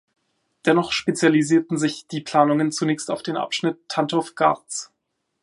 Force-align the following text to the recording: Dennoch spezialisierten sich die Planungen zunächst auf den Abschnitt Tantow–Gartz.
Dennoch 0.65 0.93
spezialisierten 0.93 1.77
sich 1.77 2.07
die 2.07 2.21
Planungen 2.21 2.71
zunächst 2.71 3.11
auf 3.11 3.21
den 3.21 3.37
Abschnitt 3.37 3.77
Tantow–Gartz. 3.87 4.91